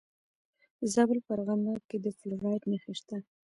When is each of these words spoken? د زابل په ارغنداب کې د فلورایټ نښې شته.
د 0.79 0.81
زابل 0.93 1.19
په 1.25 1.31
ارغنداب 1.35 1.81
کې 1.89 1.97
د 2.01 2.07
فلورایټ 2.17 2.63
نښې 2.71 2.93
شته. 2.99 3.17